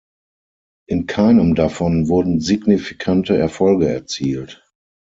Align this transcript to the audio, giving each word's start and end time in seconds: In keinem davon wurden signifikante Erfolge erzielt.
In 0.87 1.05
keinem 1.05 1.53
davon 1.53 2.07
wurden 2.07 2.39
signifikante 2.39 3.37
Erfolge 3.37 3.87
erzielt. 3.87 4.63